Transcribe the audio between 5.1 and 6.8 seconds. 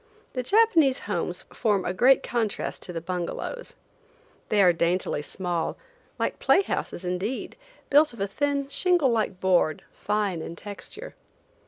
small, like play